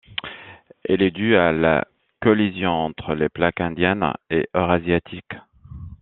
Il 0.89 1.03
est 1.03 1.11
dû 1.11 1.35
à 1.35 1.51
la 1.51 1.87
collision 2.21 2.71
entre 2.71 3.13
les 3.13 3.29
plaques 3.29 3.61
indienne 3.61 4.11
et 4.31 4.49
eurasiatique. 4.55 5.35